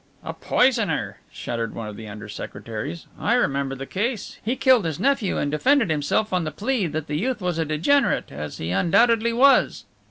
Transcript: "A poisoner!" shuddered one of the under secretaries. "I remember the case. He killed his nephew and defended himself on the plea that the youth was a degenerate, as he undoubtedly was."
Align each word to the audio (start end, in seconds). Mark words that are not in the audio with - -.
"A 0.23 0.33
poisoner!" 0.33 1.19
shuddered 1.31 1.75
one 1.75 1.87
of 1.87 1.95
the 1.95 2.07
under 2.07 2.27
secretaries. 2.27 3.05
"I 3.19 3.35
remember 3.35 3.75
the 3.75 3.85
case. 3.85 4.39
He 4.43 4.55
killed 4.55 4.83
his 4.83 4.99
nephew 4.99 5.37
and 5.37 5.51
defended 5.51 5.91
himself 5.91 6.33
on 6.33 6.43
the 6.43 6.49
plea 6.49 6.87
that 6.87 7.05
the 7.05 7.19
youth 7.19 7.39
was 7.39 7.59
a 7.59 7.65
degenerate, 7.65 8.31
as 8.31 8.57
he 8.57 8.71
undoubtedly 8.71 9.31
was." 9.31 9.85